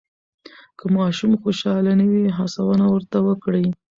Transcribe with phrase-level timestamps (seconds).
[0.77, 3.65] که ماشوم خوشحاله نه وي، هڅونه ورته وکړئ.